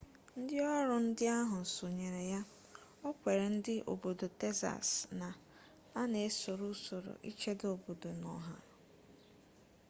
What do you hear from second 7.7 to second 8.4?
obodo na